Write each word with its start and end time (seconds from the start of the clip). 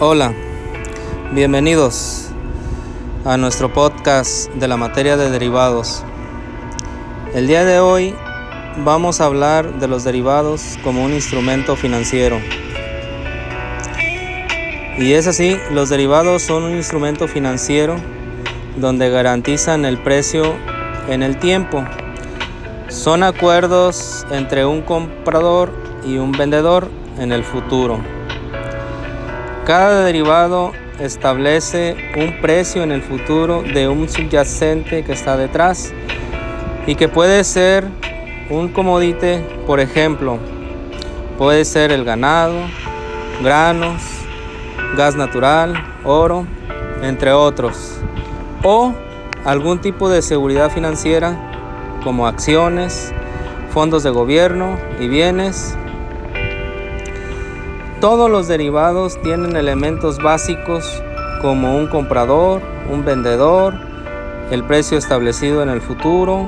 Hola, 0.00 0.34
bienvenidos 1.32 2.26
a 3.24 3.36
nuestro 3.36 3.72
podcast 3.72 4.50
de 4.54 4.66
la 4.66 4.76
materia 4.76 5.16
de 5.16 5.30
derivados. 5.30 6.02
El 7.32 7.46
día 7.46 7.64
de 7.64 7.78
hoy 7.78 8.12
vamos 8.78 9.20
a 9.20 9.26
hablar 9.26 9.78
de 9.78 9.86
los 9.86 10.02
derivados 10.02 10.80
como 10.82 11.04
un 11.04 11.12
instrumento 11.12 11.76
financiero. 11.76 12.40
Y 14.98 15.12
es 15.12 15.28
así, 15.28 15.58
los 15.70 15.90
derivados 15.90 16.42
son 16.42 16.64
un 16.64 16.74
instrumento 16.74 17.28
financiero 17.28 17.94
donde 18.76 19.10
garantizan 19.10 19.84
el 19.84 19.98
precio 19.98 20.56
en 21.08 21.22
el 21.22 21.38
tiempo. 21.38 21.84
Son 22.88 23.22
acuerdos 23.22 24.26
entre 24.32 24.66
un 24.66 24.82
comprador 24.82 25.72
y 26.04 26.16
un 26.16 26.32
vendedor 26.32 26.90
en 27.20 27.30
el 27.30 27.44
futuro. 27.44 28.13
Cada 29.66 30.04
derivado 30.04 30.72
establece 31.00 31.96
un 32.18 32.38
precio 32.42 32.82
en 32.82 32.92
el 32.92 33.00
futuro 33.00 33.62
de 33.62 33.88
un 33.88 34.10
subyacente 34.10 35.04
que 35.04 35.12
está 35.12 35.38
detrás 35.38 35.94
y 36.86 36.96
que 36.96 37.08
puede 37.08 37.42
ser 37.44 37.86
un 38.50 38.68
comodite, 38.68 39.38
por 39.66 39.80
ejemplo, 39.80 40.38
puede 41.38 41.64
ser 41.64 41.92
el 41.92 42.04
ganado, 42.04 42.56
granos, 43.42 44.02
gas 44.98 45.16
natural, 45.16 45.82
oro, 46.04 46.46
entre 47.00 47.32
otros, 47.32 47.98
o 48.62 48.92
algún 49.46 49.80
tipo 49.80 50.10
de 50.10 50.20
seguridad 50.20 50.70
financiera 50.70 52.00
como 52.04 52.26
acciones, 52.26 53.14
fondos 53.70 54.02
de 54.02 54.10
gobierno 54.10 54.76
y 55.00 55.08
bienes 55.08 55.74
todos 58.04 58.30
los 58.30 58.48
derivados 58.48 59.18
tienen 59.22 59.56
elementos 59.56 60.18
básicos 60.18 61.02
como 61.40 61.78
un 61.78 61.86
comprador, 61.86 62.60
un 62.90 63.02
vendedor, 63.02 63.72
el 64.50 64.62
precio 64.62 64.98
establecido 64.98 65.62
en 65.62 65.70
el 65.70 65.80
futuro, 65.80 66.46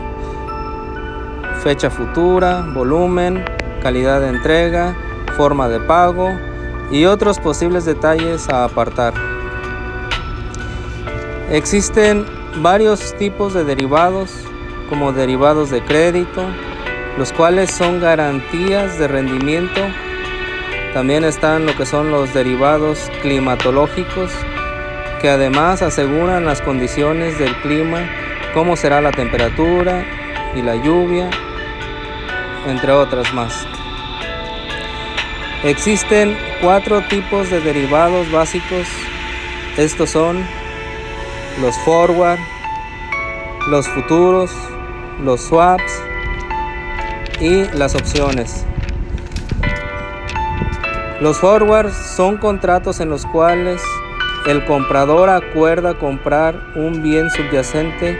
fecha 1.62 1.88
futura, 1.88 2.60
volumen, 2.74 3.42
calidad 3.80 4.20
de 4.20 4.28
entrega, 4.28 4.94
forma 5.38 5.66
de 5.70 5.80
pago 5.80 6.28
y 6.90 7.06
otros 7.06 7.38
posibles 7.38 7.86
detalles 7.86 8.50
a 8.50 8.64
apartar. 8.64 9.14
Existen 11.50 12.26
varios 12.60 13.14
tipos 13.14 13.54
de 13.54 13.64
derivados 13.64 14.30
como 14.90 15.14
derivados 15.14 15.70
de 15.70 15.82
crédito, 15.82 16.42
los 17.16 17.32
cuales 17.32 17.70
son 17.70 17.98
garantías 17.98 18.98
de 18.98 19.08
rendimiento 19.08 19.80
también 20.92 21.24
están 21.24 21.66
lo 21.66 21.76
que 21.76 21.86
son 21.86 22.10
los 22.10 22.32
derivados 22.32 23.10
climatológicos, 23.22 24.30
que 25.20 25.28
además 25.28 25.82
aseguran 25.82 26.44
las 26.44 26.60
condiciones 26.62 27.38
del 27.38 27.54
clima, 27.56 28.08
cómo 28.54 28.76
será 28.76 29.00
la 29.00 29.12
temperatura 29.12 30.04
y 30.54 30.62
la 30.62 30.76
lluvia, 30.76 31.30
entre 32.66 32.92
otras 32.92 33.32
más. 33.34 33.66
Existen 35.64 36.36
cuatro 36.60 37.02
tipos 37.08 37.50
de 37.50 37.60
derivados 37.60 38.30
básicos. 38.30 38.86
Estos 39.76 40.10
son 40.10 40.46
los 41.60 41.76
forward, 41.78 42.38
los 43.68 43.88
futuros, 43.88 44.50
los 45.22 45.40
swaps 45.40 46.02
y 47.40 47.64
las 47.76 47.94
opciones. 47.94 48.64
Los 51.20 51.38
forwards 51.38 51.94
son 51.94 52.36
contratos 52.36 53.00
en 53.00 53.08
los 53.08 53.24
cuales 53.24 53.82
el 54.46 54.64
comprador 54.66 55.30
acuerda 55.30 55.94
comprar 55.94 56.60
un 56.74 57.02
bien 57.02 57.30
subyacente 57.30 58.18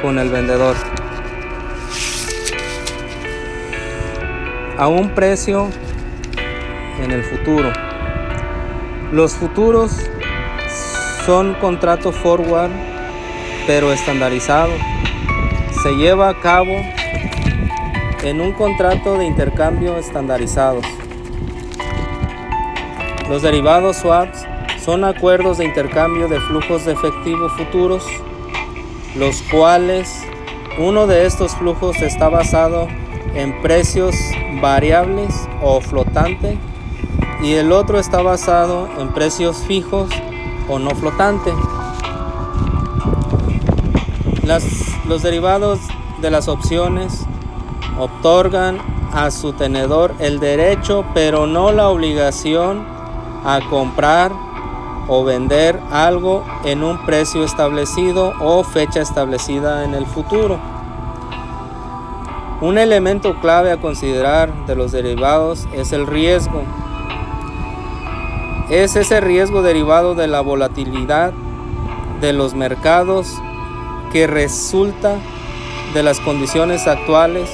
con 0.00 0.18
el 0.18 0.30
vendedor 0.30 0.74
a 4.78 4.88
un 4.88 5.10
precio 5.14 5.68
en 7.02 7.10
el 7.10 7.22
futuro. 7.22 7.70
Los 9.12 9.34
futuros 9.34 9.92
son 11.26 11.54
contratos 11.54 12.14
forward 12.16 12.70
pero 13.66 13.92
estandarizado. 13.92 14.72
Se 15.82 15.94
lleva 15.96 16.30
a 16.30 16.40
cabo 16.40 16.72
en 18.22 18.40
un 18.40 18.52
contrato 18.52 19.18
de 19.18 19.26
intercambio 19.26 19.98
estandarizados. 19.98 20.86
Los 23.28 23.42
derivados 23.42 23.98
swaps 23.98 24.46
son 24.82 25.04
acuerdos 25.04 25.58
de 25.58 25.66
intercambio 25.66 26.28
de 26.28 26.40
flujos 26.40 26.86
de 26.86 26.92
efectivo 26.92 27.50
futuros, 27.50 28.06
los 29.16 29.42
cuales 29.42 30.22
uno 30.78 31.06
de 31.06 31.26
estos 31.26 31.54
flujos 31.54 32.00
está 32.00 32.30
basado 32.30 32.88
en 33.34 33.60
precios 33.60 34.14
variables 34.62 35.46
o 35.62 35.82
flotante 35.82 36.56
y 37.42 37.52
el 37.52 37.70
otro 37.70 37.98
está 37.98 38.22
basado 38.22 38.88
en 38.98 39.08
precios 39.08 39.58
fijos 39.58 40.08
o 40.66 40.78
no 40.78 40.90
flotante. 40.92 41.52
los 45.06 45.22
derivados 45.22 45.80
de 46.22 46.30
las 46.30 46.48
opciones 46.48 47.26
otorgan 47.98 48.78
a 49.12 49.30
su 49.30 49.52
tenedor 49.52 50.14
el 50.18 50.40
derecho 50.40 51.04
pero 51.12 51.46
no 51.46 51.72
la 51.72 51.88
obligación 51.88 52.97
a 53.44 53.60
comprar 53.68 54.32
o 55.08 55.24
vender 55.24 55.80
algo 55.90 56.44
en 56.64 56.84
un 56.84 57.04
precio 57.06 57.44
establecido 57.44 58.34
o 58.40 58.62
fecha 58.62 59.00
establecida 59.00 59.84
en 59.84 59.94
el 59.94 60.06
futuro. 60.06 60.58
Un 62.60 62.76
elemento 62.76 63.40
clave 63.40 63.70
a 63.70 63.80
considerar 63.80 64.52
de 64.66 64.74
los 64.74 64.92
derivados 64.92 65.66
es 65.72 65.92
el 65.92 66.06
riesgo. 66.06 66.62
Es 68.68 68.96
ese 68.96 69.20
riesgo 69.20 69.62
derivado 69.62 70.14
de 70.14 70.26
la 70.26 70.40
volatilidad 70.40 71.32
de 72.20 72.32
los 72.32 72.54
mercados 72.54 73.32
que 74.12 74.26
resulta 74.26 75.16
de 75.94 76.02
las 76.02 76.20
condiciones 76.20 76.86
actuales. 76.86 77.48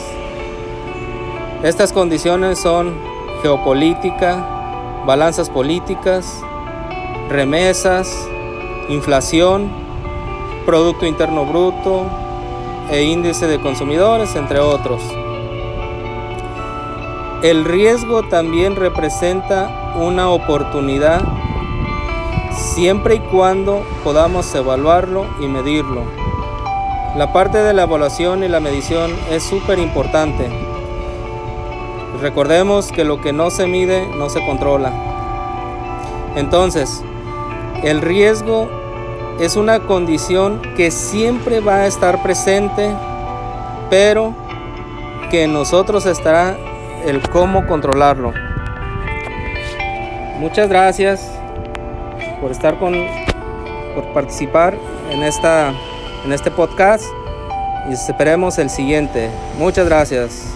Estas 1.62 1.92
condiciones 1.92 2.58
son 2.58 2.94
geopolítica, 3.42 4.53
balanzas 5.06 5.50
políticas, 5.50 6.42
remesas, 7.28 8.26
inflación, 8.88 9.70
Producto 10.64 11.04
Interno 11.04 11.44
Bruto 11.44 12.06
e 12.90 13.02
índice 13.02 13.46
de 13.46 13.60
consumidores, 13.60 14.34
entre 14.34 14.60
otros. 14.60 15.02
El 17.42 17.66
riesgo 17.66 18.22
también 18.28 18.76
representa 18.76 19.92
una 19.96 20.30
oportunidad 20.30 21.22
siempre 22.52 23.16
y 23.16 23.20
cuando 23.20 23.82
podamos 24.02 24.54
evaluarlo 24.54 25.26
y 25.40 25.46
medirlo. 25.46 26.02
La 27.16 27.32
parte 27.32 27.58
de 27.58 27.74
la 27.74 27.82
evaluación 27.82 28.42
y 28.42 28.48
la 28.48 28.60
medición 28.60 29.12
es 29.30 29.42
súper 29.42 29.78
importante 29.78 30.63
Recordemos 32.20 32.90
que 32.92 33.04
lo 33.04 33.20
que 33.20 33.32
no 33.32 33.50
se 33.50 33.66
mide 33.66 34.06
no 34.06 34.28
se 34.30 34.44
controla. 34.44 34.92
Entonces, 36.36 37.02
el 37.82 38.00
riesgo 38.00 38.68
es 39.40 39.56
una 39.56 39.80
condición 39.80 40.60
que 40.76 40.90
siempre 40.90 41.60
va 41.60 41.76
a 41.76 41.86
estar 41.86 42.22
presente, 42.22 42.90
pero 43.90 44.34
que 45.30 45.44
en 45.44 45.52
nosotros 45.52 46.06
estará 46.06 46.56
el 47.04 47.20
cómo 47.28 47.66
controlarlo. 47.66 48.32
Muchas 50.38 50.68
gracias 50.68 51.30
por 52.40 52.50
estar 52.50 52.78
con 52.78 52.94
por 53.94 54.04
participar 54.12 54.76
en 55.10 55.22
esta 55.22 55.72
en 56.24 56.32
este 56.32 56.50
podcast 56.50 57.04
y 57.88 57.92
esperemos 57.92 58.58
el 58.58 58.70
siguiente. 58.70 59.30
Muchas 59.58 59.86
gracias. 59.86 60.53